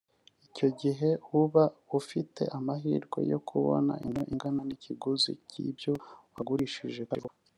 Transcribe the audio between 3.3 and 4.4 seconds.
yo kubona inguzanyo